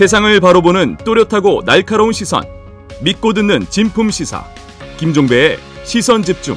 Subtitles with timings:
[0.00, 2.42] 세상을 바로 보는 또렷하고 날카로운 시선.
[3.02, 4.46] 믿고 듣는 진품 시사.
[4.96, 6.56] 김종배의 시선 집중.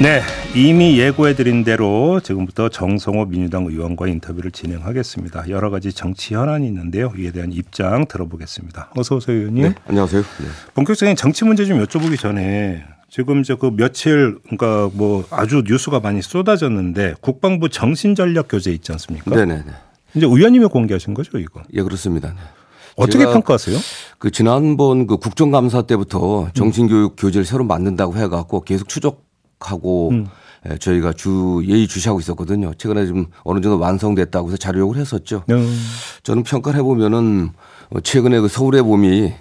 [0.00, 0.22] 네,
[0.54, 5.50] 이미 예고해드린 대로 지금부터 정성호 민주당 의원과 인터뷰를 진행하겠습니다.
[5.50, 7.12] 여러 가지 정치 현안이 있는데요.
[7.18, 8.92] 이에 대한 입장 들어보겠습니다.
[8.96, 9.62] 어서 오세요, 의원님.
[9.64, 10.22] 네, 안녕하세요.
[10.22, 10.46] 네.
[10.72, 16.22] 본격적인 정치 문제 좀 여쭤보기 전에 지금 이제 그 며칠 그러니까 뭐 아주 뉴스가 많이
[16.22, 19.36] 쏟아졌는데 국방부 정신전략 교재 있지 않습니까?
[19.36, 19.64] 네네네.
[20.14, 21.62] 이제 의원님이 공개하신 거죠, 이거?
[21.72, 22.28] 예, 그렇습니다.
[22.28, 22.40] 네.
[22.96, 23.76] 어떻게 평가하세요?
[24.18, 30.26] 그 지난번 그 국정감사 때부터 정신교육 교재를 새로 만든다고 해갖고 계속 추적하고 음.
[30.70, 32.72] 예, 저희가 주 예의 주시하고 있었거든요.
[32.74, 35.44] 최근에 좀 어느 정도 완성됐다고 해서 자료 요구를 했었죠.
[35.50, 35.76] 음.
[36.22, 37.50] 저는 평가를 해보면은
[37.90, 39.32] 어, 최근에 그 서울의 봄이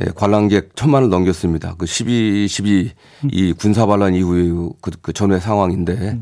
[0.00, 1.74] 예, 관람객 천만을 넘겼습니다.
[1.78, 2.92] 그 12, 12,
[3.32, 6.20] 이 군사 반란 이후의 그, 그 전후의 상황인데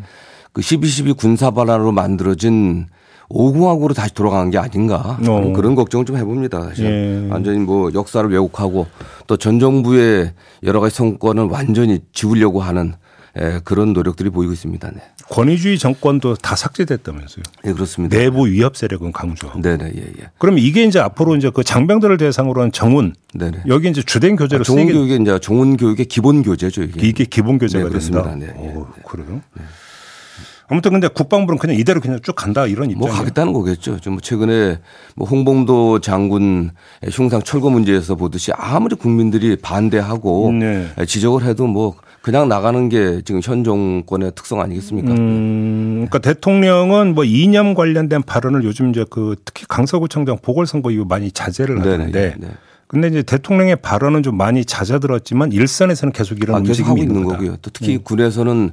[0.52, 2.86] 그 12, 12 군사 반란으로 만들어진
[3.28, 5.52] 오공화국으로 다시 돌아가는 게 아닌가 어.
[5.54, 6.62] 그런 걱정을 좀 해봅니다.
[6.62, 7.28] 사실 예.
[7.30, 8.86] 완전히 뭐 역사를 왜곡하고
[9.26, 12.94] 또 전 정부의 여러 가지 성과는 완전히 지우려고 하는
[13.38, 14.90] 예, 그런 노력들이 보이고 있습니다.
[14.92, 17.42] 네, 권위주의 정권도 다 삭제됐다면서요.
[17.66, 18.16] 예, 그렇습니다.
[18.16, 19.60] 내부 위협 세력은 강조하고.
[19.60, 20.30] 네 네, 예, 예.
[20.38, 23.58] 그럼 이게 이제 앞으로 이제 그 장병들을 대상으로 한 정훈 네 네.
[23.66, 27.06] 여기 이제 주된 교재로 종훈 쓰이게 교육의 이제 종훈 교육의 기본 교재죠 이게.
[27.06, 28.30] 이게 기본 교재가 네, 그렇습니다.
[28.30, 28.46] 된다.
[28.56, 29.42] 네, 예, 오, 그래요?
[30.68, 33.16] 아무튼 근데 국방부는 그냥 이대로 그냥 쭉 간다 이런 뭐 입장이에요.
[33.16, 34.00] 가겠다는 거겠죠.
[34.00, 34.78] 좀 최근에
[35.14, 36.70] 뭐 홍범도 장군
[37.10, 40.88] 흉상 철거 문제에서 보듯이 아무리 국민들이 반대하고 네.
[41.06, 45.12] 지적을 해도 뭐 그냥 나가는 게 지금 현 정권의 특성 아니겠습니까?
[45.12, 51.30] 음, 그러니까 대통령은 뭐 이념 관련된 발언을 요즘 이제 그 특히 강서구청장 보궐선거 이후 많이
[51.30, 52.48] 자제를 하는데 네.
[52.88, 57.14] 근데 이제 대통령의 발언은 좀 많이 잦아들었지만 일선에서는 계속 이런 아, 계속 움직임이 하고 있는
[57.16, 57.28] 있는.
[57.28, 57.56] 거고요.
[57.62, 58.72] 또 특히 군에서는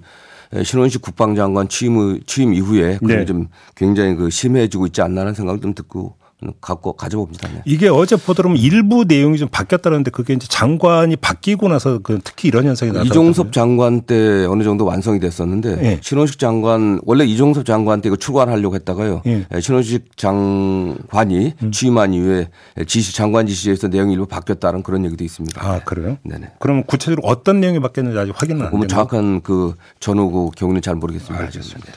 [0.62, 3.26] 신원식 국방장관 취임 취임 이후에 그게 네.
[3.26, 6.16] 좀 굉장히 그 심해지고 있지 않나라는 생각을 좀 듣고
[6.61, 7.47] 갖고 가져봅니다.
[7.49, 7.61] 네.
[7.66, 12.65] 이게 어제 보도로는 일부 내용이 좀 바뀌었다는데 그게 이제 장관이 바뀌고 나서 그 특히 이런
[12.65, 13.14] 현상이 나타났다.
[13.14, 15.99] 이종섭 장관 때 어느 정도 완성이 됐었는데 예.
[16.02, 19.21] 신원식 장관 원래 이종섭 장관 때 이거 출관하려고 했다가요.
[19.26, 19.45] 예.
[19.52, 19.61] 음.
[19.61, 22.49] 신원식 장관이 취임한 이후에
[22.87, 25.65] 지시 장관 지시에서 내용이 일부 바뀌었다는 그런 얘기도 있습니다.
[25.65, 26.17] 아 그래요?
[26.23, 26.52] 네네.
[26.59, 29.08] 그러면 구체적으로 어떤 내용이 바뀌었는지 아직 확인은 안 그러면 되나요?
[29.08, 31.45] 정확한 그 전후 그 경위는 잘 모르겠습니다.
[31.45, 31.93] 알겠습니다.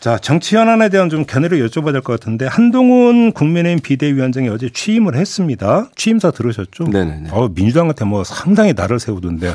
[0.00, 5.14] 자, 정치 현안에 대한 좀 견해를 여쭤봐야 될 것 같은데 한동훈 국민의힘 비대위원장이 어제 취임을
[5.14, 5.90] 했습니다.
[5.94, 6.84] 취임사 들으셨죠?
[6.84, 7.28] 네네네.
[7.32, 9.52] 어, 민주당한테 뭐 상당히 날을 세우던데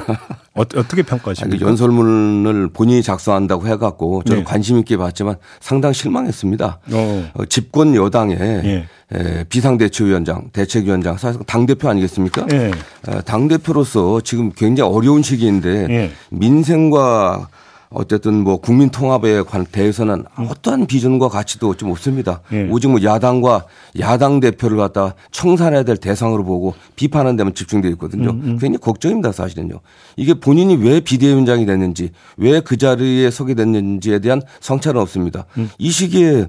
[0.53, 1.57] 어, 떻게 평가하십니까?
[1.57, 4.45] 그 연설문을 본인이 작성한다고 해갖고 저는 네.
[4.45, 6.79] 관심 있게 봤지만 상당히 실망했습니다.
[6.91, 7.31] 어.
[7.34, 8.85] 어, 집권 여당의 예.
[9.13, 12.45] 에, 비상대책위원장, 대책위원장, 사실 당대표 아니겠습니까?
[12.53, 12.72] 예.
[13.07, 16.11] 어, 당대표로서 지금 굉장히 어려운 시기인데 예.
[16.29, 17.47] 민생과
[17.90, 22.41] 어쨌든 뭐 국민 통합에 관 대해서는 어떠한 비전과 가치도 좀 없습니다.
[22.51, 22.68] 예.
[22.69, 23.66] 오직 뭐 야당과
[24.00, 28.34] 야당 대표를 갖다 청산해야 될 대상으로 보고 비판하는 데만 집중되어 있거든요.
[28.41, 29.79] 굉장히 걱정입니다, 사실은요.
[30.18, 35.46] 이게 본인이 왜 비대위원장이 됐는지, 왜 그 자리에 서게 됐는지에 대한 성찰은 없습니다.
[35.78, 36.47] 이 시기에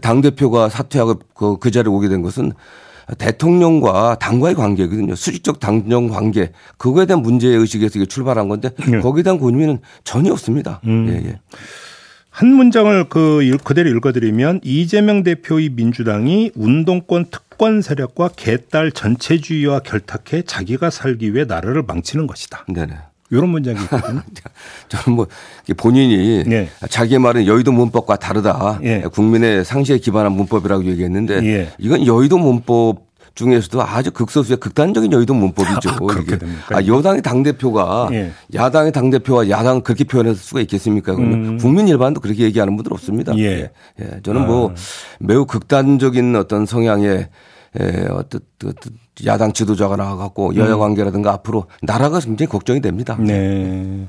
[0.00, 2.52] 당 대표가 사퇴하고 그, 그 자리에 오게 된 것은
[3.18, 5.14] 대통령과 당과의 관계거든요.
[5.14, 9.00] 수직적 당정 관계 그거에 대한 문제 의식에서 이게 출발한 건데 네.
[9.00, 10.80] 거기에 대한 고민은 전혀 없습니다.
[10.86, 11.38] 예, 예.
[12.30, 20.42] 한 문장을 그 일- 그대로 읽어드리면 이재명 대표의 민주당이 운동권 특권 세력과 개딸 전체주의와 결탁해
[20.42, 22.66] 자기가 살기 위해 나라를 망치는 것이다.
[22.68, 22.94] 네네.
[23.30, 24.22] 이런 문장이 있거든요.
[24.88, 25.26] 저는 뭐
[25.76, 26.68] 본인이 예.
[26.88, 28.80] 자기의 말은 여의도 문법과 다르다.
[28.82, 29.00] 예.
[29.12, 31.68] 국민의 상식에 기반한 문법이라고 얘기했는데 예.
[31.78, 35.90] 이건 여의도 문법 중에서도 아주 극소수의 극단적인 여의도 문법이죠.
[35.90, 36.38] 아, 이게.
[36.70, 38.32] 아, 여당의 당 대표가 예.
[38.54, 41.14] 야당의 당 대표와 야당을 그렇게 표현할 수가 있겠습니까?
[41.14, 43.32] 그러면 국민 일반도 그렇게 얘기하는 분들 없습니다.
[43.32, 43.38] 음.
[43.38, 43.70] 예.
[44.00, 44.20] 예.
[44.22, 44.74] 저는 뭐
[45.20, 47.28] 매우 극단적인 어떤 성향의
[47.78, 48.90] 에, 어떤 그, 그
[49.24, 50.56] 야당 지도자가 나와갖고 음.
[50.56, 53.16] 여야 관계라든가 앞으로 나라가 굉장히 걱정이 됩니다.
[53.18, 54.06] 네.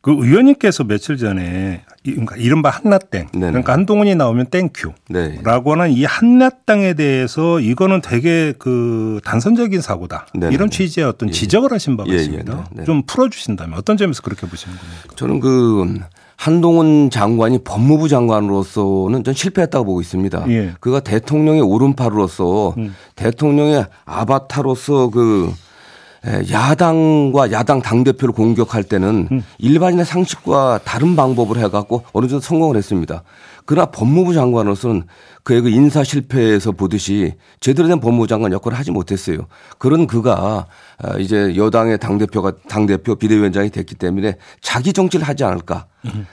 [0.00, 3.46] 그 의원님께서 며칠 전에 이- 그러니까 이른바 한나땡 네네.
[3.48, 5.40] 그러니까 한동훈이 나오면 thank you라고 네.
[5.42, 10.54] 하는 이 한나땡에 대해서 이거는 되게 그 단선적인 사고다 네네.
[10.54, 12.54] 이런 취지의 어떤 지적을 하신 바가 예, 예, 있습니다.
[12.54, 12.84] 네, 네.
[12.84, 15.14] 좀 풀어주신다면 어떤 점에서 그렇게 보시는 겁니까?
[15.16, 15.98] 저는 그
[16.44, 20.44] 한동훈 장관이 법무부 장관으로서는 전 실패했다고 보고 있습니다.
[20.48, 20.58] 예.
[20.58, 20.74] 음.
[20.78, 22.74] 그가 대통령의 오른팔로서
[23.16, 25.54] 대통령의 아바타로서 그 에,
[26.50, 29.42] 야당과 야당 당대표를 공격할 때는 음.
[29.58, 33.22] 일반인의 상식과 다른 방법을 해갖고 어느 정도 성공을 했습니다.
[33.66, 35.04] 그러나 법무부 장관으로서는
[35.42, 39.46] 그의 그 인사 실패에서 보듯이 제대로 된 법무부 장관 역할을 하지 못했어요.
[39.78, 40.66] 그런 그가
[41.02, 45.86] 아, 이제 여당의 당대표가 당대표 비대위원장이 됐기 때문에 자기 정치를 하지 않을까.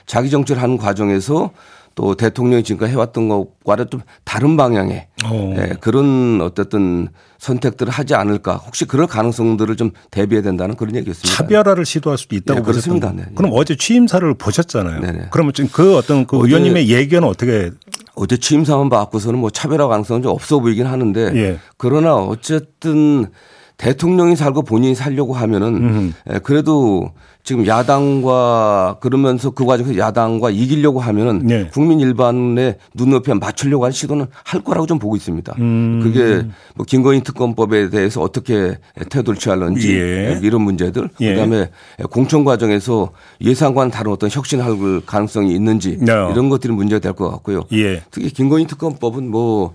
[0.06, 1.50] 자기 정치를 하는 과정에서
[1.94, 5.54] 또 대통령이 지금까지 해왔던 것과는 좀 다른 방향의 어.
[5.58, 7.08] 예, 그런 어쨌든
[7.38, 8.54] 선택들을 하지 않을까.
[8.54, 11.36] 혹시 그럴 가능성들을 좀 대비해야 된다는 그런 얘기였습니다.
[11.36, 13.12] 차별화를 시도할 수도 있다고 예, 그렇습니다.
[13.12, 13.32] 네, 네.
[13.34, 15.00] 그럼 어제 취임사를 보셨잖아요.
[15.00, 15.26] 네, 네.
[15.30, 17.70] 그러면 지금 그 어떤 그 의원님의 예견은 어떻게
[18.14, 21.58] 어제 취임사만 받고서는 뭐 차별화 가능성은 좀 없어 보이긴 하는데 예.
[21.76, 23.26] 그러나 어쨌든
[23.78, 27.12] 대통령이 살고 본인이 살려고 하면은 에, 그래도
[27.44, 31.68] 지금 야당과 그러면서 그 과정에서 야당과 이기려고 하면은 네.
[31.72, 35.54] 국민 일반의 눈높이에 맞추려고 하는 시도는 할 거라고 좀 보고 있습니다.
[35.58, 36.00] 음.
[36.02, 38.78] 그게 뭐 김건희 특검법에 대해서 어떻게
[39.10, 40.38] 태도를 취할런지 예.
[40.42, 41.34] 이런 문제들 예.
[41.34, 41.70] 그다음에
[42.10, 43.10] 공천 과정에서
[43.40, 46.12] 예상과는 다른 어떤 혁신할 가능성이 있는지 네.
[46.32, 47.64] 이런 것들이 문제가 될 것 같고요.
[47.72, 48.02] 예.
[48.10, 49.74] 특히 김건희 특검법은 뭐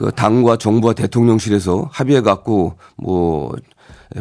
[0.00, 3.54] 그 당과 정부와 대통령실에서 합의해 갖고 뭐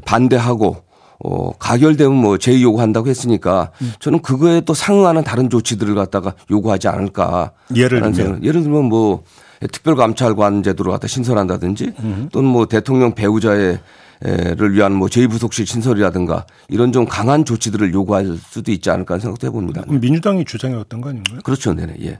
[0.03, 0.75] 반대하고
[1.21, 7.51] 어 가결되면 뭐 제의 요구한다고 했으니까 저는 그거에 또 상응하는 다른 조치들을 갖다가 요구하지 않을까.
[7.75, 8.13] 예를 들면?
[8.13, 8.43] 생각.
[8.43, 9.23] 예를 들면 뭐
[9.71, 11.93] 특별감찰관 제도를 갖다 신설한다든지
[12.31, 13.79] 또는 뭐 대통령 배우자의
[14.21, 19.47] 를 위한 뭐 제2부속실 신설이라든가 이런 좀 강한 조치들을 요구할 수도 있지 않을까 하는 생각도
[19.47, 19.83] 해봅니다.
[19.83, 21.39] 그럼 민주당이 주장해왔던 거 아닌가요?
[21.41, 21.73] 그렇죠.
[21.73, 21.95] 네네.
[22.01, 22.19] 예.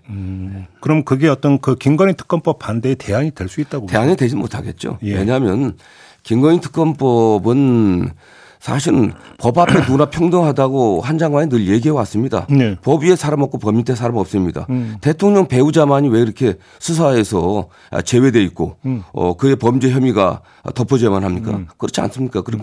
[0.80, 4.98] 그럼 그게 어떤 그 김건희 특검법 반대의 대안이 될 수 있다고 대안이 되지 못하겠죠.
[5.04, 5.16] 예.
[5.16, 5.75] 왜냐하면
[6.24, 8.12] 김건희 특검법은
[8.60, 12.46] 사실은 법 앞에 누구나 평등하다고 한 장관이 늘 얘기해 왔습니다.
[12.50, 12.76] 네.
[12.82, 14.68] 법 위에 사람 없고 법 밑에 사람 없습니다.
[15.00, 17.70] 대통령 배우자만이 왜 이렇게 수사에서
[18.04, 18.76] 제외돼 있고
[19.14, 20.42] 어 그의 범죄 혐의가
[20.76, 21.62] 덮어져야만 합니까?
[21.78, 22.42] 그렇지 않습니까?
[22.42, 22.60] 그렇,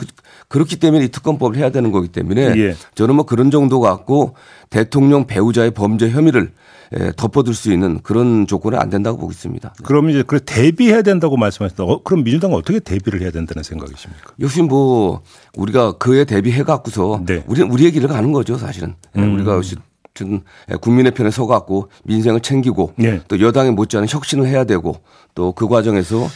[0.48, 2.75] 그렇기 때문에 이 특검법을 해야 되는 거기 때문에 예.
[2.94, 4.34] 저는 뭐 그런 정도 갖고
[4.70, 6.52] 대통령 배우자의 범죄 혐의를
[6.92, 9.74] 에, 덮어둘 수 있는 그런 조건은 안 된다고 보고 있습니다.
[9.84, 11.82] 그럼 이제 그 대비해야 된다고 말씀하셨다.
[11.82, 14.34] 어, 그럼 민주당은 어떻게 대비를 해야 된다는 생각이십니까?
[14.40, 15.22] 역시 뭐
[15.56, 17.34] 우리가 그에 대비해 갖고서 네.
[17.36, 17.42] 음.
[17.46, 20.42] 우리 우리의 길을 가는 거죠 사실은 예, 우리가 어쨌든
[20.80, 23.20] 국민의 편에 서 갖고 민생을 챙기고 네.
[23.28, 24.96] 또 여당에 못지않은 혁신을 해야 되고
[25.34, 26.26] 또 그 과정에서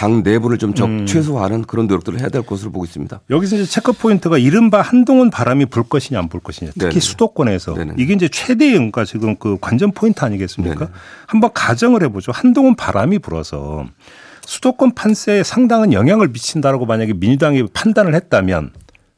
[0.00, 1.04] 당 내부를 좀 적, 음.
[1.04, 3.20] 최소화하는 그런 노력들을 해야 될 것으로 보고 있습니다.
[3.28, 6.70] 여기서 이제 체크 포인트가 이른바 한동훈 바람이 불 것이냐 안 불 것이냐.
[6.72, 7.00] 특히 네네.
[7.00, 7.94] 수도권에서 네네.
[7.98, 10.86] 이게 이제 최대의 그러니까 지금 그 관전 포인트 아니겠습니까?
[10.86, 10.90] 네네.
[11.26, 12.32] 한번 가정을 해보죠.
[12.32, 13.84] 한동훈 바람이 불어서
[14.46, 18.70] 수도권 판세에 상당한 영향을 미친다라고 만약에 민주당이 판단을 했다면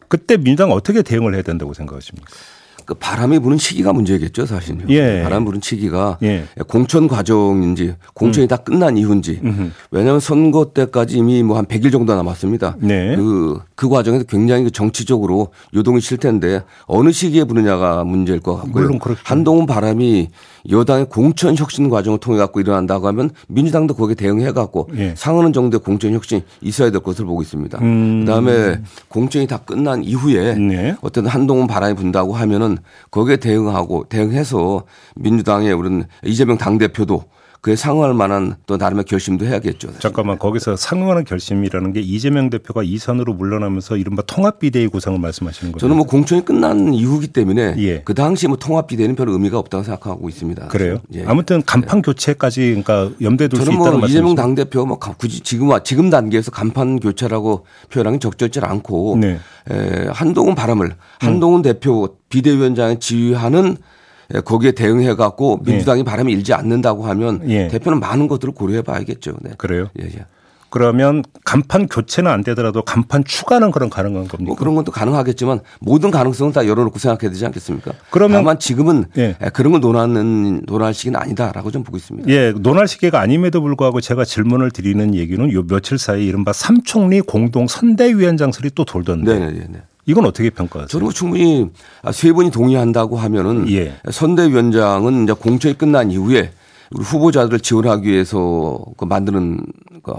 [0.09, 2.29] 그때 민주당은 어떻게 대응을 해야 된다고 생각하십니까?
[2.85, 4.87] 그 바람이 부는 시기가 문제겠죠 사실은요.
[4.91, 5.23] 예.
[5.23, 6.45] 바람 부는 시기가 예.
[6.69, 9.41] 공천 과정인지 공천이 다 끝난 이후인지
[9.91, 12.77] 왜냐하면 선거 때까지 이미 뭐 한 100일 정도 남았습니다.
[12.81, 13.15] 네.
[13.17, 18.73] 그, 그 과정에서 굉장히 그 정치적으로 요동이 실 텐데 어느 시기에 부느냐가 문제일 것 같고요.
[18.73, 19.21] 물론 그렇죠.
[19.25, 20.29] 한동훈 바람이
[20.71, 25.15] 여당의 공천 혁신 과정을 통해 갖고 일어난다고 하면 민주당도 거기에 대응해 갖고 예.
[25.17, 27.79] 상하는 정도의 공천 혁신이 있어야 될 것을 보고 있습니다.
[27.81, 28.21] 음.
[28.21, 30.97] 그다음에 공천이 다 끝난 이후에 네.
[31.01, 32.79] 어떤 한동훈 바람이 분다고 하면은
[33.11, 34.85] 거기에 대응하고 대응해서
[35.17, 37.25] 민주당의 우리는 이재명 당 대표도
[37.63, 39.93] 그에 상응할 만한 또 나름의 결심도 해야겠죠.
[40.01, 45.85] 잠깐만 거기서 상응하는 결심이라는 게 이재명 대표가 이선으로 물러나면서 이른바 통합 비대위 구성을 말씀하시는 거죠.
[45.85, 48.03] 저는 뭐 공천이 끝난 이후기 때문에 예.
[48.03, 50.67] 그 당시 뭐 통합 비대는 별 의미가 없다고 생각하고 있습니다.
[50.67, 50.99] 그래요.
[51.15, 51.23] 예.
[51.25, 54.35] 아무튼 간판 교체까지 그러니까 염두에 둘수 저는 있다는 뭐 이재명.
[54.35, 59.39] 당 대표 뭐 굳이 지금 와- 지금 단계에서 간판 교체라고 표현하기 적절치 않고 네.
[59.71, 63.77] 에, 한동훈 바람을 한동훈 대표 비대위원장이 지휘하는 에,
[64.41, 67.69] 거기에 대응해 갖고 민주당이 바람이 일지 않는다고 하면 예.
[67.69, 69.35] 대표는 많은 것들을 고려해 봐야겠죠.
[69.43, 69.51] 네.
[69.59, 69.89] 그래요.
[70.01, 70.25] 예, 예.
[70.71, 74.39] 그러면 간판 교체는 안 되더라도 간판 추가는 그런 가능한 겁니까?
[74.43, 77.93] 뭐 그런 것도 가능하겠지만 모든 가능성은 다 열어놓고 생각해야 되지 않겠습니까?
[78.09, 79.37] 그러면- 다만 지금은 예.
[79.39, 82.27] 에, 그런 걸 논하는 논할 시기는 아니다라고 좀 보고 있습니다.
[82.31, 87.67] 예, 논할 시기가 아님에도 불구하고 제가 질문을 드리는 얘기는 요 며칠 사이 이른바 삼총리 공동
[87.67, 89.83] 선대위원장 설이 또 돌던데 네, 네, 네.
[90.07, 90.89] 이건 어떻게 평가하세요?
[90.89, 91.69] 저는 뭐 충분히
[92.13, 93.95] 세 분이 동의한다고 하면은 예.
[94.11, 96.51] 선대위원장은 이제 공천이 끝난 이후에
[96.91, 99.61] 우리 후보자들을 지원하기 위해서 그 만드는
[100.03, 100.13] 그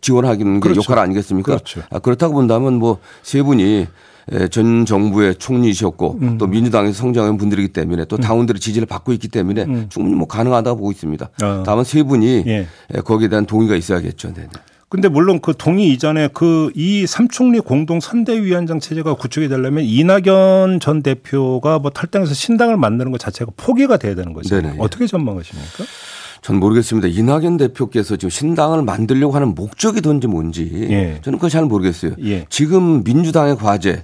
[0.00, 0.80] 지원하기는 게 그렇죠.
[0.82, 1.52] 역할 아니겠습니까?
[1.52, 1.82] 그렇죠.
[1.90, 3.86] 아, 그렇다고 본다면 뭐 세 분이
[4.32, 6.38] 에, 전 정부의 총리이셨고 음.
[6.38, 10.90] 또 민주당에서 성장한 분들이기 때문에 또 당원들의 지지를 받고 있기 때문에 충분히 뭐 가능하다고 보고
[10.92, 11.30] 있습니다.
[11.42, 11.44] 음.
[11.44, 11.62] 아.
[11.64, 12.66] 다만 세 분이 예.
[12.92, 14.34] 에, 거기에 대한 동의가 있어야겠죠.
[14.34, 14.42] 네.
[14.42, 14.48] 네.
[14.90, 21.02] 근데 물론 그 동의 이전에 그 이 삼총리 공동 선대위원장 체제가 구축이 되려면 이낙연 전
[21.02, 24.60] 대표가 뭐 탈당해서 신당을 만드는 것 자체가 포기가 돼야 되는 거죠.
[24.60, 24.76] 네네.
[24.78, 25.84] 어떻게 전망하십니까?
[26.42, 27.08] 전 모르겠습니다.
[27.08, 31.20] 이낙연 대표께서 지금 신당을 만들려고 하는 목적이 뭔지 뭔지 예.
[31.22, 32.12] 저는 그걸 잘 모르겠어요.
[32.24, 32.46] 예.
[32.48, 34.02] 지금 민주당의 과제,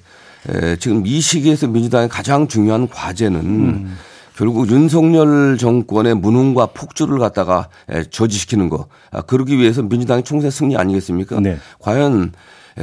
[0.48, 3.96] 에, 지금 이 시기에서 민주당의 가장 중요한 과제는 음.
[4.36, 8.86] 결국 윤석열 정권의 무능과 폭주를 갖다가 에, 저지시키는 거.
[9.10, 11.40] 아, 그러기 위해서 민주당의 총선 승리 아니겠습니까?
[11.40, 11.56] 네.
[11.78, 12.32] 과연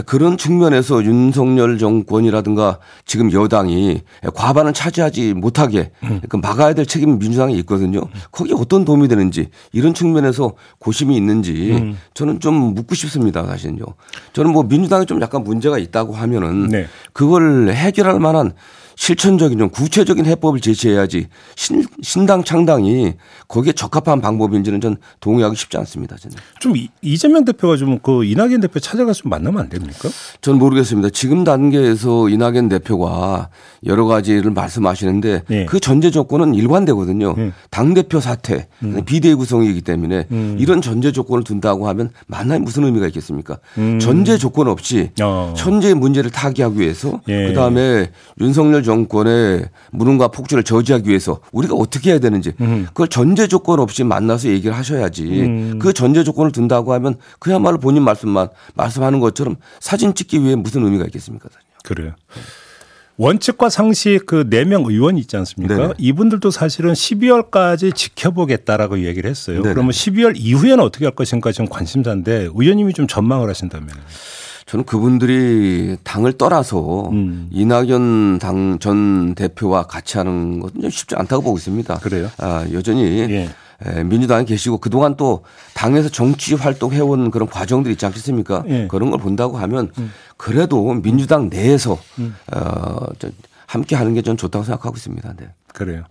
[0.07, 4.01] 그런 측면에서 윤석열 정권이라든가 지금 여당이
[4.33, 5.91] 과반을 차지하지 못하게
[6.29, 8.01] 그 막아야 될 책임이 민주당에 있거든요.
[8.31, 13.45] 거기에 어떤 도움이 되는지 이런 측면에서 고심이 있는지 저는 좀 묻고 싶습니다.
[13.45, 13.86] 사실은요.
[14.33, 16.88] 저는 뭐 민주당이 좀 약간 문제가 있다고 하면은 네.
[17.13, 18.53] 그걸 해결할 만한
[18.96, 23.14] 실천적인 좀 구체적인 해법을 제시해야지 신, 신당 창당이
[23.48, 26.16] 거기에 적합한 방법인지는 전 동의하기 쉽지 않습니다.
[26.18, 26.38] 저는.
[26.60, 30.10] 좀 이- 이재명 대표가 좀 그 이낙연 대표 찾아가서 좀 만나면 안 됩니까?
[30.42, 31.10] 전 모르겠습니다.
[31.10, 33.50] 지금 단계에서 이낙연 대표가
[33.86, 35.66] 여러 가지를 말씀하시는데 예.
[35.66, 37.36] 그 전제 조건은 일관되거든요.
[37.38, 37.52] 예.
[37.70, 38.68] 당대표 사퇴,
[39.06, 43.58] 비대위 구성이기 때문에 이런 전제 조건을 둔다고 하면 만나에 무슨 의미가 있겠습니까?
[44.02, 45.54] 전제 조건 없이 어.
[45.58, 47.48] 현재의 문제를 타개하기 위해서 예.
[47.48, 48.10] 그 다음에
[48.42, 52.54] 윤석열 정권의 무능과 폭주를 저지하기 위해서 우리가 어떻게 해야 되는지
[52.88, 58.50] 그걸 전제 조건 없이 만나서 얘기를 하셔야지 그 전제 조건을 둔다고 하면 그야말로 본인 말씀만
[58.75, 61.50] 말씀하는 것처럼 사진 찍기 위해 무슨 의미가 있겠습니까?
[61.84, 62.13] 그래요.
[63.18, 65.75] 원칙과 상식 그 네 명 의원이 있지 않습니까?
[65.75, 65.94] 네네.
[66.00, 69.62] 이분들도 사실은 12월까지 지켜보겠다라고 얘기를 했어요.
[69.62, 69.74] 네네.
[69.75, 73.90] 그러면 12월 이후에는 어떻게 할 것인가 지금 관심사인데 의원님이 좀 전망을 하신다면.
[74.74, 77.48] 저는 그분들이 당을 떠나서 음.
[77.51, 81.96] 이낙연 당 전 대표와 같이 하는 것은 좀 쉽지 않다고 보고 있습니다.
[82.00, 82.27] 그래요?
[82.39, 83.50] 아, 여전히 예.
[83.86, 85.44] 에, 민주당에 계시고 그동안 또
[85.75, 88.63] 당에서 정치 활동해온 그런 과정들이 있지 않겠습니까?
[88.68, 88.88] 예.
[88.89, 89.92] 그런 걸 본다고 하면
[90.38, 92.00] 그래도 민주당 내에서
[92.51, 93.30] 어, 저,
[93.68, 95.34] 함께 하는 게 전 좋다고 생각하고 있습니다.
[95.38, 95.50] 네.
[95.72, 96.03] 그래요.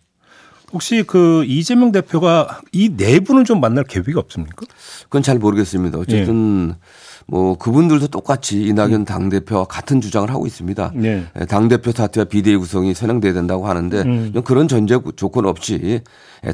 [0.73, 4.67] 혹시 그 이재명 대표가 이 내부는 좀 만날 계획이 없습니까?
[5.05, 5.99] 그건 잘 모르겠습니다.
[5.99, 6.75] 어쨌든
[7.27, 10.93] 뭐 그분들도 똑같이 이낙연 당 대표와 같은 주장을 하고 있습니다.
[10.95, 11.27] 네.
[11.49, 14.33] 당대표 사퇴와 비대위 구성이 선행돼야 된다고 하는데 음.
[14.45, 16.01] 그런 전제 조건 없이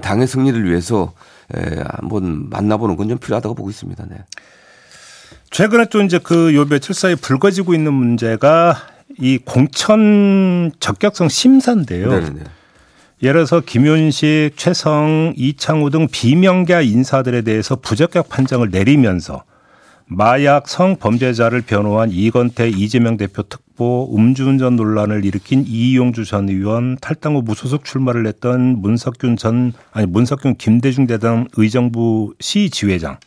[0.03, 1.13] 당의 승리를 위해서
[1.57, 4.05] 에, 한번 만나보는 건 좀 필요하다고 보고 있습니다.
[4.11, 4.17] 네.
[5.51, 8.77] 최근에 또 이제 그 요 며칠 사이 불거지고 있는 문제가
[9.19, 12.11] 이 공천 적격성 심사인데요.
[12.11, 12.41] 네네네.
[13.23, 19.43] 예를 들어서 김윤식, 최성, 이창우 등 비명계 인사들에 대해서 부적격 판정을 내리면서
[20.07, 27.43] 마약 성범죄자를 변호한 이건태 이재명 대표 특보 음주운전 논란을 일으킨 이용주 전 의원 탈당 후
[27.43, 33.19] 무소속 출마를 했던 문석균 전 아니 문석균 김대중 대당 의정부 시 지회장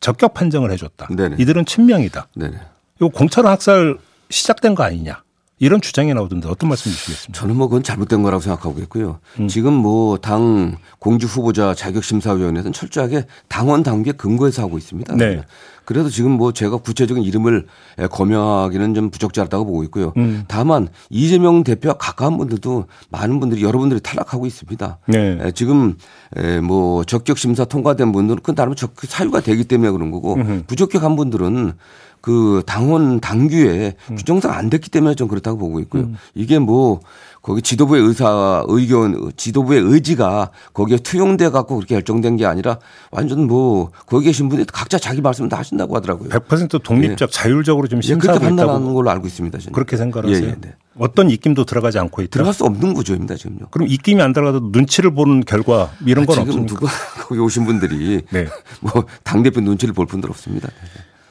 [0.00, 1.08] 적격 판정을 해줬다.
[1.14, 1.36] 네네.
[1.38, 2.26] 이들은 친명이다.
[2.34, 2.56] 네네.
[2.96, 3.96] 이거 공천 학살
[4.28, 5.22] 시작된 거 아니냐
[5.60, 7.38] 이런 주장이 나오던데 어떤 말씀 주시겠습니까?
[7.38, 9.20] 저는 뭐 그건 잘못된 거라고 생각하고 있고요.
[9.38, 9.46] 음.
[9.48, 15.14] 지금 뭐 당 공주 후보자 자격심사위원회에서는 철저하게 당원 당규에 근거해서 하고 있습니다.
[15.16, 15.42] 네.
[15.84, 17.66] 그래도 지금 뭐 제가 구체적인 이름을
[18.10, 20.12] 거명하기는 좀 부적절하다고 보고 있고요.
[20.16, 20.44] 음.
[20.48, 24.98] 다만 이재명 대표와 가까운 분들도 많은 분들이 여러분들이 탈락하고 있습니다.
[25.08, 25.38] 네.
[25.40, 25.94] 에, 지금
[26.36, 31.16] 에, 뭐 적격 심사 통과된 분들은 그건 나름 적 사유가 되기 때문에 그런 거고 부적격한
[31.16, 31.74] 분들은
[32.24, 34.16] 그 당원 당규에 음.
[34.16, 36.08] 규정상 안 됐기 때문에 좀 그렇다고 보고 있고요.
[36.34, 37.00] 이게 뭐
[37.42, 42.78] 거기 지도부의 의사 의견 지도부의 의지가 거기에 투영돼 갖고 그렇게 결정된 게 아니라
[43.10, 46.30] 완전 뭐 거기 계신 분이 각자 자기 말씀 다 하신다고 하더라고요.
[46.30, 49.58] 100% 독립적 자율적으로 좀 예, 그렇게 심사하고 판단하는 걸로 알고 있습니다.
[49.58, 49.72] 저는.
[49.74, 50.34] 그렇게 생각하세요?
[50.46, 50.74] 예, 예, 네.
[50.98, 52.30] 어떤 입김도 들어가지 않고 있다.
[52.30, 53.66] 들어갈 수 없는 구조입니다 지금요.
[53.70, 56.74] 그럼 입김이 안 들어가도 눈치를 보는 결과 이런 건 지금 없습니까?
[56.74, 56.90] 누가
[57.28, 58.46] 거기 오신 분들이 네.
[58.80, 60.70] 뭐 당 대표 눈치를 볼 분들 없습니다.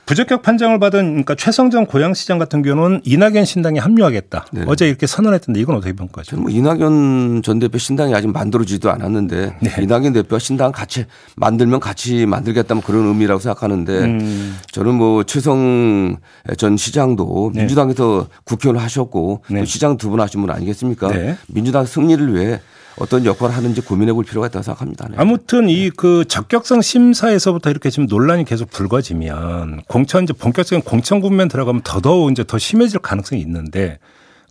[0.05, 4.45] 부적격 판정을 받은 그러니까 최성전 고양시장 같은 경우는 이낙연 신당에 합류하겠다.
[4.51, 4.63] 네.
[4.67, 6.31] 어제 이렇게 선언했던데 이건 어떻게 평가하죠?
[6.31, 9.71] 저는 뭐 이낙연 전 대표 신당이 아직 만들어지지도 않았는데 네.
[9.81, 11.05] 이낙연 대표가 신당 같이
[11.37, 14.57] 만들면 같이 만들겠다면 그런 의미라고 생각하는데 음.
[14.71, 16.17] 저는 뭐 최성
[16.57, 17.61] 전 시장도 네.
[17.61, 19.59] 민주당에서 국회의원 하셨고 네.
[19.59, 21.07] 또 시장 두 분 하신 분 아니겠습니까?
[21.11, 21.37] 네.
[21.47, 22.59] 민주당 승리를 위해
[22.97, 25.07] 어떤 역할을 하는지 고민해 볼 필요가 있다고 생각합니다.
[25.09, 25.15] 네.
[25.17, 31.47] 아무튼 이 그 적격성 심사에서부터 이렇게 지금 논란이 계속 불거지면 공천 이제 본격적인 공천 국면
[31.47, 33.99] 들어가면 더더욱 이제 더 심해질 가능성이 있는데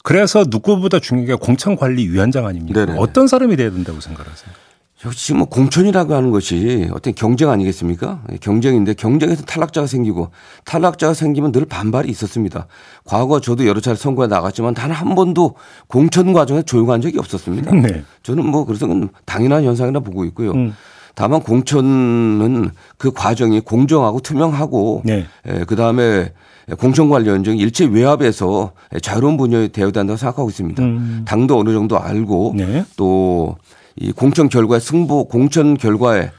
[0.04, 2.80] 그래서 누구보다 중요한 게 공천관리위원장 아닙니까?
[2.80, 2.98] 네네네.
[2.98, 4.52] 어떤 사람이 돼야 된다고 생각하세요?
[5.04, 8.22] 역시 뭐 공천이라고 하는 것이 어떤 경쟁 아니겠습니까?
[8.40, 10.30] 경쟁인데 경쟁에서 탈락자가 생기고
[10.64, 12.66] 탈락자가 생기면 늘 반발이 있었습니다.
[13.04, 15.54] 과거 저도 여러 차례 선거에 나갔지만 단 한 번도
[15.88, 17.72] 공천 과정에 조용한 적이 없었습니다.
[17.72, 18.04] 네.
[18.22, 18.86] 저는 뭐 그래서
[19.24, 20.52] 당연한 현상이라 보고 있고요.
[20.52, 20.74] 음.
[21.14, 25.26] 다만 공천은 그 과정이 공정하고 투명하고 네.
[25.66, 26.32] 그 다음에
[26.78, 30.82] 공천 관련적 일체 외압에서 자유로운 분야에 되어야 된다고 생각하고 있습니다.
[30.82, 31.22] 음.
[31.26, 32.84] 당도 어느 정도 알고 네.
[32.96, 33.56] 또
[33.96, 36.30] 이 공천 결과에 승복, 공천 결과에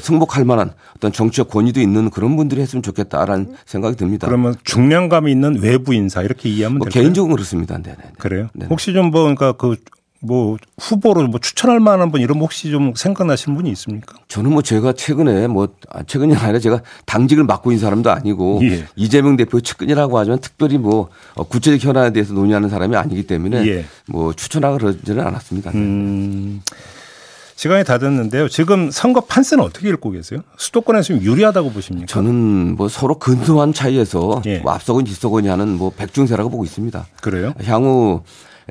[0.00, 4.26] 승복할 만한 어떤 정치적 권위도 있는 그런 분들이 했으면 좋겠다라는 생각이 듭니다.
[4.26, 7.02] 그러면 중량감이 있는 외부 인사 이렇게 이해하면 뭐 될까요?
[7.02, 7.78] 개인적으로 그렇습니다.
[7.78, 7.96] 네네.
[8.18, 8.48] 그래요?
[8.54, 8.68] 네네.
[8.68, 9.76] 혹시 좀 뭐 그러니까 그
[10.22, 14.16] 뭐 후보로 뭐 추천할 만한 분 이런 분 혹시 좀 생각나시는 분이 있습니까?
[14.28, 18.84] 저는 뭐 제가 최근에 뭐 아, 최근이 아니라 제가 당직을 맡고 있는 사람도 아니고 예.
[18.96, 23.84] 이재명 대표 측근이라고 하지만 특별히 뭐 어, 구체적 현안에 대해서 논의하는 사람이 아니기 때문에 예.
[24.08, 25.70] 뭐 추천하고 그러지는 않았습니다.
[25.70, 26.60] 음.
[27.60, 28.48] 시간이 다 됐는데요.
[28.48, 30.40] 지금 선거 판세는 어떻게 읽고 계세요?
[30.56, 32.06] 수도권에서 좀 유리하다고 보십니까?
[32.06, 34.60] 저는 뭐 서로 근소한 차이에서 예.
[34.60, 37.06] 뭐 앞서건 뒤서건이 하는 뭐 백중세라고 보고 있습니다.
[37.20, 37.52] 그래요?
[37.66, 38.22] 향후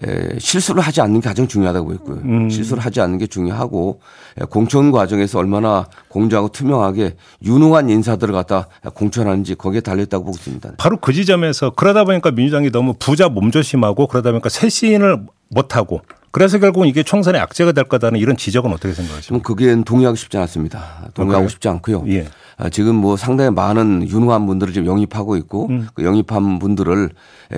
[0.03, 2.15] 에, 실수를 하지 않는 게 가장 중요하다고 보였고요.
[2.25, 2.49] 음.
[2.49, 4.01] 실수를 하지 않는 게 중요하고
[4.49, 7.15] 공천 과정에서 얼마나 공정하고 투명하게
[7.45, 10.71] 유능한 인사들을 갖다 공천하는지 거기에 달렸다고 보고 있습니다.
[10.79, 16.87] 바로 그 지점에서 그러다 보니까 민주당이 너무 부자 몸조심하고 그러다 보니까 쇄신을 못하고 그래서 결국은
[16.87, 19.47] 이게 총선의 악재가 될 거다는 이런 지적은 어떻게 생각하십니까?
[19.47, 21.09] 그게 동의하기 쉽지 않습니다.
[21.13, 22.05] 동의하고 그 싶지 않고요.
[22.07, 22.27] 예.
[22.57, 25.87] 아, 지금 뭐 상당히 많은 유능한 분들을 지금 영입하고 있고 음.
[25.93, 27.09] 그 영입한 분들을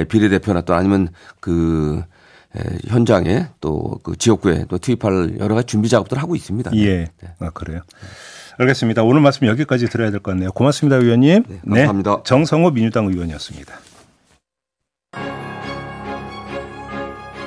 [0.07, 1.09] 비례대표나 또 아니면
[1.39, 2.03] 그
[2.87, 6.71] 현장에 또 그 지역구에 또 투입할 여러 가지 준비 작업들을 하고 있습니다.
[6.75, 6.97] 예.
[7.21, 7.29] 네.
[7.39, 7.81] 아, 그래요.
[8.57, 9.03] 알겠습니다.
[9.03, 10.51] 오늘 말씀 여기까지 들어야 될 것 같네요.
[10.51, 11.43] 고맙습니다, 의원님.
[11.47, 12.15] 네, 감사합니다.
[12.17, 13.73] 네, 정성호 민주당 의원이었습니다.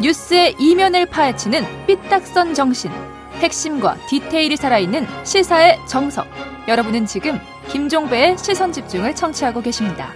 [0.00, 2.90] 뉴스의 이면을 파헤치는 삐딱선 정신.
[3.38, 6.26] 핵심과 디테일이 살아있는 시사의 정석.
[6.68, 10.10] 여러분은 지금 김종배의 시선 집중을 청취하고 계십니다.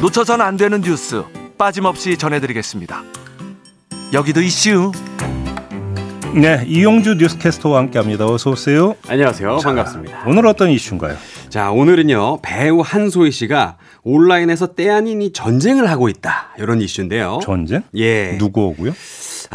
[0.00, 1.22] 놓쳐선 안 되는 뉴스
[1.56, 3.02] 빠짐없이 전해드리겠습니다.
[4.12, 4.90] 여기도 이슈.
[6.34, 8.26] 네, 이용주 뉴스캐스터와 함께합니다.
[8.26, 8.96] 어서 오세요.
[9.08, 9.58] 안녕하세요.
[9.58, 10.24] 자, 반갑습니다.
[10.26, 11.16] 오늘 어떤 이슈인가요?
[11.50, 17.40] 자, 오늘은요 배우 한소희 씨가 온라인에서 때 아닌 이 전쟁을 하고 있다 이런 이슈인데요.
[17.42, 17.82] 전쟁?
[17.96, 18.36] 예.
[18.38, 18.92] 누구하고요?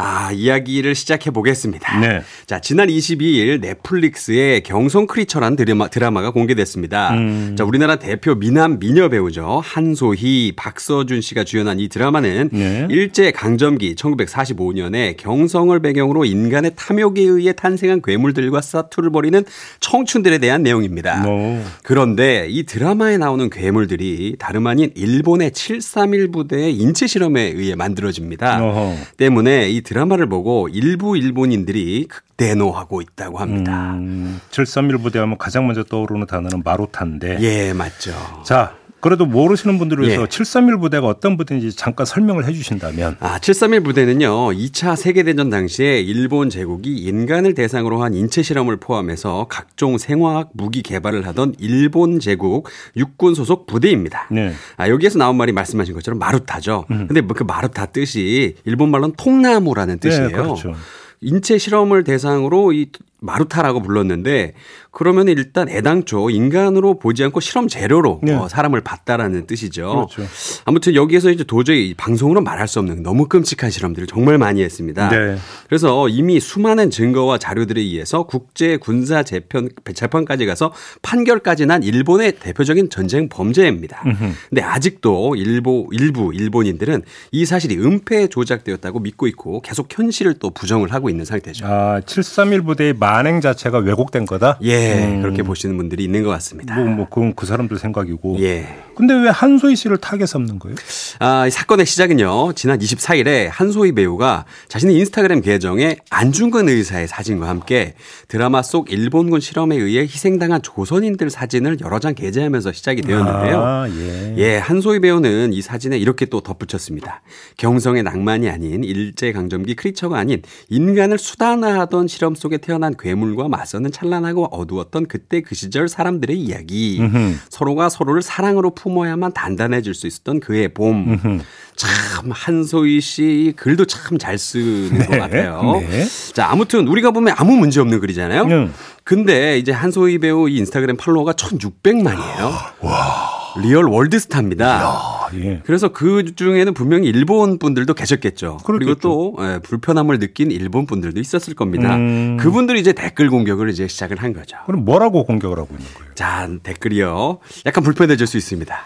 [0.00, 1.98] 아, 이야기를 시작해 보겠습니다.
[1.98, 2.22] 네.
[2.46, 7.14] 자, 지난 22일 넷플릭스의 경성 크리처라는 드라마, 드라마가 공개됐습니다.
[7.14, 7.56] 음.
[7.58, 9.60] 자, 우리나라 대표 미남 미녀 배우죠.
[9.64, 12.86] 한소희, 박서준 씨가 주연한 이 드라마는 네.
[12.90, 19.44] 일제 강점기 1945년에 경성을 배경으로 인간의 탐욕에 의해 탄생한 괴물들과 사투를 벌이는
[19.80, 21.26] 청춘들에 대한 내용입니다.
[21.26, 21.60] 오.
[21.82, 28.64] 그런데 이 드라마에 나오는 괴물들이 다름 아닌 일본의 731 부대의 인체 실험에 의해 만들어집니다.
[28.64, 28.94] 어허.
[29.16, 33.94] 때문에 이 드라마를 보고 일부 일본인들이 극대노하고 있다고 합니다.
[33.94, 37.38] 음, 731 부대하면 가장 먼저 떠오르는 단어는 마루타인데.
[37.40, 38.12] 예, 맞죠.
[38.44, 40.26] 자, 그래도 모르시는 분들을 위해서 예.
[40.26, 43.16] 731 부대가 어떤 부대인지 잠깐 설명을 해 주신다면.
[43.20, 44.52] 아, 731 부대는요.
[44.52, 51.26] 2차 세계대전 당시에 일본 제국이 인간을 대상으로 한 인체 실험을 포함해서 각종 생화학 무기 개발을
[51.28, 54.28] 하던 일본 제국 육군 소속 부대입니다.
[54.30, 54.52] 네.
[54.76, 56.86] 아, 여기에서 나온 말이 말씀하신 것처럼 마루타죠.
[56.90, 57.06] 음.
[57.06, 60.26] 근데 뭐그 마루타 뜻이 일본 말로는 통나무라는 뜻이에요.
[60.26, 60.74] 네, 그렇죠.
[61.20, 64.54] 인체 실험을 대상으로 이 마루타라고 불렀는데
[64.98, 68.34] 그러면 일단 애당초 인간으로 보지 않고 실험 재료로 네.
[68.34, 70.08] 어, 사람을 봤다라는 뜻이죠.
[70.08, 70.28] 그렇죠.
[70.64, 75.08] 아무튼 여기에서 이제 도저히 방송으로 말할 수 없는 너무 끔찍한 실험들을 정말 많이 했습니다.
[75.10, 75.36] 네.
[75.68, 82.90] 그래서 이미 수많은 증거와 자료들에 의해서 국제 군사 재편 재판까지 가서 판결까지 난 일본의 대표적인
[82.90, 84.02] 전쟁 범죄입니다.
[84.04, 84.32] 음흠.
[84.48, 90.92] 근데 아직도 일부 일부 일본인들은 이 사실이 은폐 조작되었다고 믿고 있고 계속 현실을 또 부정을
[90.92, 91.66] 하고 있는 상태죠.
[91.68, 94.58] 아, 731 부대의 만행 자체가 왜곡된 거다?
[94.64, 94.87] 예.
[94.94, 95.22] 음.
[95.22, 96.76] 그렇게 보시는 분들이 있는 것 같습니다.
[96.76, 98.38] 뭐, 뭐 그건 그 사람들 생각이고.
[98.40, 98.66] 예.
[98.94, 100.76] 근데 왜 한소희 씨를 타겟 삼는 거예요?
[101.20, 102.52] 아, 이 사건의 시작은요.
[102.54, 107.94] 지난 24일에 한소희 배우가 자신의 인스타그램 계정에 안중근 의사의 사진과 함께
[108.26, 113.60] 드라마 속 일본군 실험에 의해 희생당한 조선인들 사진을 여러 장 게재하면서 시작이 되었는데요.
[113.60, 114.34] 아, 예.
[114.36, 117.22] 예, 한소희 배우는 이 사진에 이렇게 또 덧붙였습니다.
[117.56, 124.46] 경성의 낭만이 아닌 일제 강점기 크리처가 아닌 인간을 수단화하던 실험 속에 태어난 괴물과 맞서는 찬란하고
[124.46, 126.98] 어두웠던 그때 그 시절 사람들의 이야기.
[127.00, 127.34] 음흠.
[127.50, 131.12] 서로가 서로를 사랑으로 품어야만 단단해질 수 있었던 그의 봄.
[131.12, 131.38] 음흠.
[131.76, 135.06] 참 한소희 씨 글도 참 잘 쓰는 네.
[135.06, 135.80] 것 같아요.
[135.80, 136.04] 네.
[136.32, 138.42] 자 아무튼 우리가 보면 아무 문제 없는 글이잖아요.
[138.42, 138.74] 음.
[139.04, 142.72] 근데 이제 한소희 배우 인스타그램 팔로워가 1,600만이에요.
[142.80, 143.37] 와.
[143.62, 145.30] real 월드스타입니다.
[145.34, 145.62] 이야, 예.
[145.64, 148.58] 그래서 그 중에는 분명히 일본 분들도 계셨겠죠.
[148.64, 148.66] 그렇겠죠.
[148.66, 151.96] 그리고 또 예, 불편함을 느낀 일본 분들도 있었을 겁니다.
[151.96, 152.36] 음.
[152.38, 154.56] 그분들이 이제 댓글 공격을 이제 시작을 한 거죠.
[154.66, 156.14] 그럼 뭐라고 공격을 하고 있는 거예요?
[156.14, 157.38] 자, 댓글이요.
[157.66, 158.76] 약간 불편해질 수 있습니다.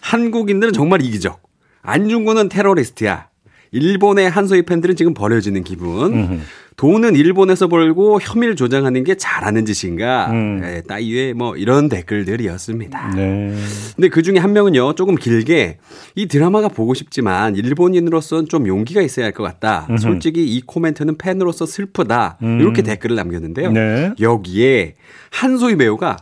[0.00, 1.40] 한국인들은 정말 이기적.
[1.82, 3.28] 안중근은 테러리스트야.
[3.72, 6.12] 일본의 한소희 팬들은 지금 버려지는 기분.
[6.12, 6.40] 음흠.
[6.80, 10.30] 돈은 일본에서 벌고 혐의를 조장하는 게 잘하는 짓인가?
[10.30, 10.60] 음.
[10.62, 13.12] 네, 따위에 뭐 이런 댓글들이었습니다.
[13.16, 13.54] 네.
[13.96, 15.76] 근데 그 중에 한 명은요, 조금 길게
[16.14, 19.88] 이 드라마가 보고 싶지만 일본인으로서는 좀 용기가 있어야 할 것 같다.
[19.90, 19.98] 음흠.
[19.98, 22.38] 솔직히 이 코멘트는 팬으로서 슬프다.
[22.42, 22.60] 음.
[22.60, 23.72] 이렇게 댓글을 남겼는데요.
[23.72, 24.12] 네.
[24.18, 24.94] 여기에
[25.32, 26.16] 한소희 배우가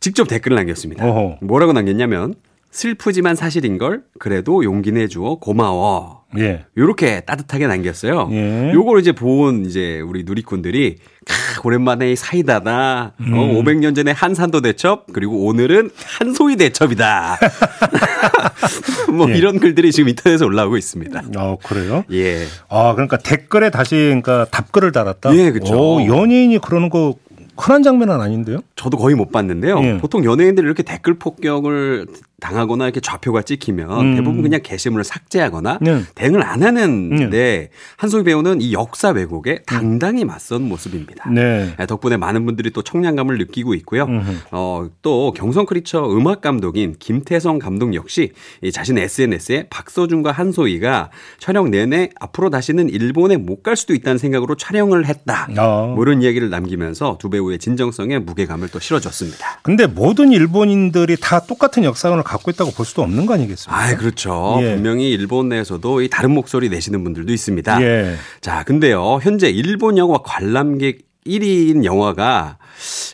[0.00, 1.06] 직접 댓글을 남겼습니다.
[1.06, 1.38] 어허.
[1.42, 2.34] 뭐라고 남겼냐면
[2.72, 6.17] 슬프지만 사실인 걸 그래도 용기 내주어 고마워.
[6.36, 6.64] 예.
[6.76, 8.28] 요렇게 따뜻하게 남겼어요.
[8.32, 8.72] 예.
[8.74, 13.14] 요걸 이제 본 이제 우리 누리꾼들이 캬, 오랜만에 사이다다.
[13.18, 17.38] 어, 500년 전에 한산도 대첩 그리고 오늘은 한소희 대첩이다.
[19.12, 19.36] 뭐 예.
[19.36, 21.22] 이런 글들이 지금 인터넷에 올라오고 있습니다.
[21.36, 22.04] 어, 그래요?
[22.12, 22.44] 예.
[22.68, 25.34] 아, 그러니까 댓글에 다시 그러니까 답글을 달았다.
[25.34, 25.96] 예, 그쵸.
[25.96, 27.14] 오, 연예인이 그러는 거
[27.56, 28.60] 흔한 장면은 아닌데요?
[28.76, 29.80] 저도 거의 못 봤는데요.
[29.82, 29.98] 예.
[29.98, 32.06] 보통 연예인들이 이렇게 댓글 폭격을
[32.40, 34.14] 당하거나 이렇게 좌표가 찍히면 음.
[34.16, 36.02] 대부분 그냥 게시물을 삭제하거나 네.
[36.14, 41.28] 대응을 안 하는데 한소희 배우는 이 역사 왜곡에 당당히 맞선 모습입니다.
[41.30, 41.74] 네.
[41.78, 44.04] 예, 덕분에 많은 분들이 또 청량감을 느끼고 있고요.
[44.04, 44.36] 음흠.
[44.52, 51.70] 어, 또 경성 크리처 음악 감독인 김태성 감독 역시 이 자신의 SNS에 박서준과 한소희가 촬영
[51.70, 55.48] 내내 앞으로 다시는 일본에 못 갈 수도 있다는 생각으로 촬영을 했다.
[55.56, 55.92] 아.
[55.94, 59.58] 뭐 이런 이야기를 남기면서 두 배우의 진정성에 무게감을 또 실어줬습니다.
[59.62, 63.76] 근데 모든 일본인들이 다 똑같은 역사관을 갖고 있다고 볼 수도 없는 거 아니겠습니까?
[63.76, 64.58] 아, 그렇죠.
[64.62, 64.74] 예.
[64.74, 67.82] 분명히 일본 내에서도 이 다른 목소리 내시는 분들도 있습니다.
[67.82, 68.14] 예.
[68.40, 69.18] 자, 근데요.
[69.22, 72.58] 현재 일본 영화 관람객 1위인 영화가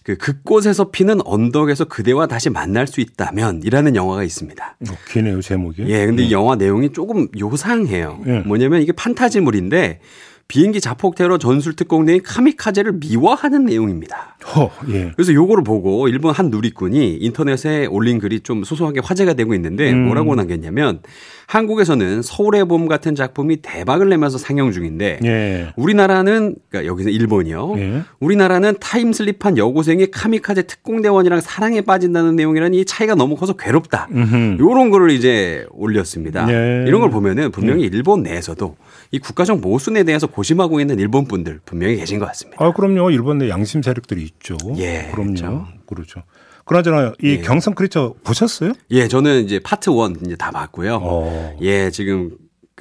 [0.04, 4.76] 그 그곳에서 피는 언덕에서 그대와 다시 만날 수 있다면 이라는 영화가 있습니다.
[4.88, 5.84] 어, 기네요, 제목이.
[5.88, 8.20] 예, 근데 이 영화 내용이 조금 요상해요.
[8.26, 8.38] 예.
[8.40, 10.00] 뭐냐면 이게 판타지물인데
[10.46, 14.36] 비행기 자폭 테러 전술 특공 대인 카미카제를 미화하는 내용입니다.
[14.54, 15.10] 허, 예.
[15.16, 20.06] 그래서 요거를 보고 일본 한 누리꾼이 인터넷에 올린 글이 좀 소소하게 화제가 되고 있는데 음.
[20.06, 21.00] 뭐라고 남겼냐면
[21.46, 25.72] 한국에서는 서울의 봄 같은 작품이 대박을 내면서 상영 중인데 예.
[25.76, 27.74] 우리나라는 그러니까 여기서 일본이요.
[27.78, 28.02] 예.
[28.20, 34.08] 우리나라는 타임슬립한 여고생이 카미카제 특공대원이랑 사랑에 빠진다는 내용이라는 이 차이가 너무 커서 괴롭다.
[34.12, 34.58] 음흠.
[34.60, 36.46] 요런 거를 이제 올렸습니다.
[36.50, 36.84] 예.
[36.86, 38.76] 이런 걸 보면은 분명히 일본 내에서도
[39.10, 42.64] 이 국가적 모순에 대해서 고심하고 있는 일본 분들 분명히 계신 것 같습니다.
[42.64, 43.10] 아, 그럼요.
[43.10, 44.56] 일본 내 양심 세력들이 있죠.
[44.78, 45.34] 예, 그럼요.
[45.34, 45.66] 그렇죠.
[45.86, 46.22] 그렇죠.
[46.64, 47.38] 그나저나 이 예.
[47.40, 48.72] 경성 크리처 보셨어요?
[48.90, 50.98] 예, 저는 이제 part one 이제 다 봤고요.
[51.02, 51.58] 어.
[51.60, 52.30] 예, 지금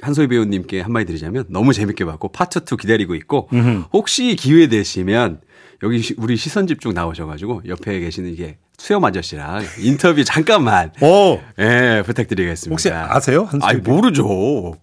[0.00, 3.84] 한소희 배우님께 한마디 드리자면 너무 재밌게 봤고 파트 2 기다리고 있고 음흠.
[3.92, 5.40] 혹시 기회 되시면
[5.82, 11.38] 여기 시- 우리 시선 집중 나오셔가지고 옆에 계시는 이게 수염 아저씨랑 인터뷰 잠깐만 오.
[11.60, 12.72] 예 부탁드리겠습니다.
[12.72, 13.44] 혹시 아세요?
[13.44, 13.94] 한소희 아니 배우?
[13.96, 14.74] 모르죠.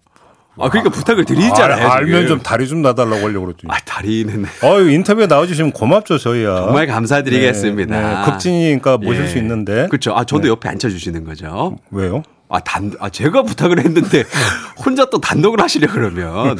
[0.58, 1.86] 아 그러니까 부탁을 드리잖아요.
[1.86, 2.26] 아, 알면.
[2.26, 3.72] 좀 다리 좀 놔달라고 하려고 그랬더니.
[3.72, 6.56] 아 다리는 어유 인터뷰에 나와주시면 고맙죠, 저희야.
[6.56, 8.00] 정말 감사드리겠습니다.
[8.00, 8.24] 네, 네.
[8.30, 9.28] 극진이니까 모실 예.
[9.28, 9.86] 수 있는데.
[9.88, 10.14] 그렇죠.
[10.14, 10.48] 아 저도 네.
[10.48, 11.78] 옆에 앉혀주시는 거죠.
[11.90, 12.22] 왜요?
[12.50, 14.24] 아, 단, 아, 제가 부탁을 했는데
[14.84, 16.58] 혼자 또 단독을 하시려 그러면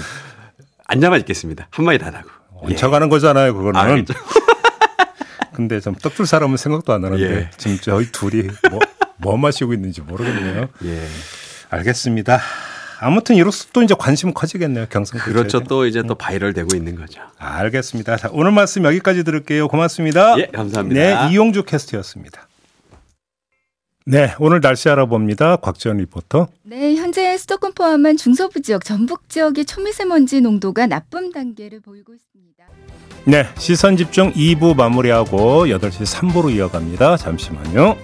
[0.87, 1.69] 앉아만 있겠습니다.
[1.71, 2.29] 한 마디 다 하고.
[2.63, 3.79] 얹혀가는 거잖아요, 그거는.
[3.79, 4.15] 아, 그렇죠.
[5.53, 7.51] 근데 좀 떡줄 사람은 생각도 안 하는데 예.
[7.59, 8.81] 지금 저희 둘이 뭐,
[9.19, 10.69] 뭐 마시고 있는지 모르겠네요.
[10.87, 11.07] 예.
[11.69, 12.41] 알겠습니다.
[13.03, 15.61] 아무튼 이로써 또 이제 관심 커지겠네요, 경성 그렇죠.
[15.61, 17.21] 또 이제 또 바이럴 되고 있는 거죠.
[17.37, 18.17] 알겠습니다.
[18.17, 19.67] 자, 오늘 말씀 여기까지 들을게요.
[19.67, 20.39] 고맙습니다.
[20.39, 21.27] 예, 감사합니다.
[21.27, 22.49] 네, 이용주 캐스트였습니다.
[24.07, 25.57] 네, 오늘 날씨 알아봅니다.
[25.57, 26.49] 곽지연 리포터.
[26.63, 32.65] 네, 현재 수도권 포함한 중서부 지역, 전북 지역의 초미세먼지 농도가 나쁨 단계를 보이고 있습니다.
[33.25, 37.17] 네, 시선 집중 2부 마무리하고 8시 3부로 이어갑니다.
[37.17, 37.97] 잠시만요.